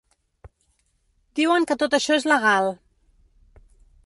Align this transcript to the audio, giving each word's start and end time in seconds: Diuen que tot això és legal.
Diuen 1.41 1.69
que 1.73 1.77
tot 1.83 1.99
això 1.99 2.19
és 2.23 2.27
legal. 2.33 2.75